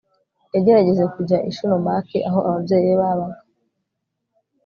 yagerageje 0.53 1.03
kujya 1.13 1.37
ishinomaki 1.49 2.17
aho 2.27 2.39
ababyeyi 2.47 2.85
be 2.89 2.95
babaga 3.01 3.41